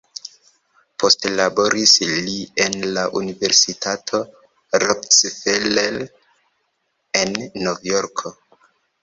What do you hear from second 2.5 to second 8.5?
en la Universitato Rockefeller en Novjorko.